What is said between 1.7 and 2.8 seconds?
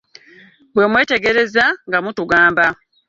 nga mutugamba.